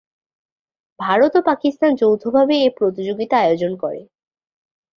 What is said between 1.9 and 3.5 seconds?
যৌথভাবে এ প্রতিযোগিতা